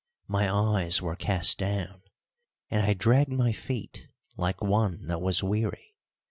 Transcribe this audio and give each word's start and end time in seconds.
My 0.27 0.51
eyes 0.51 0.99
were 0.99 1.15
cast 1.15 1.59
down 1.59 2.01
and 2.71 2.81
I 2.81 2.95
dragged 2.95 3.31
my 3.33 3.51
feet 3.51 4.07
like 4.35 4.59
one 4.59 5.05
that 5.05 5.21
was 5.21 5.43
weary. 5.43 5.93